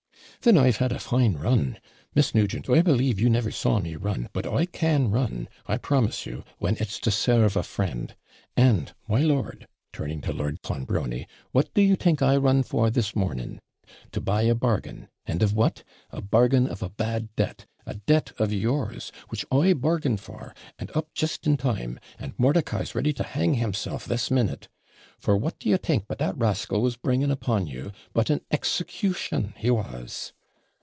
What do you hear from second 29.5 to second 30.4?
he was.'